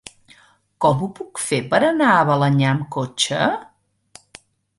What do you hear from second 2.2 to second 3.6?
Balenyà amb cotxe?